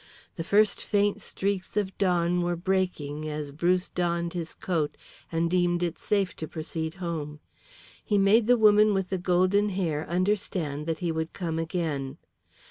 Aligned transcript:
The 0.35 0.43
first 0.43 0.81
faint 0.83 1.21
streaks 1.21 1.77
of 1.77 1.95
dawn 1.99 2.41
were 2.41 2.55
breaking 2.55 3.29
as 3.29 3.51
Bruce 3.51 3.87
donned 3.87 4.33
his 4.33 4.55
coat 4.55 4.97
and 5.31 5.47
deemed 5.47 5.83
it 5.83 5.99
safe 5.99 6.35
to 6.37 6.47
proceed 6.47 6.95
home. 6.95 7.39
He 8.03 8.17
made 8.17 8.47
the 8.47 8.57
woman 8.57 8.95
with 8.95 9.09
the 9.09 9.19
golden 9.19 9.69
hair 9.69 10.09
understand 10.09 10.87
that 10.87 10.97
he 11.05 11.11
would 11.11 11.33
come 11.33 11.59
again. 11.59 12.17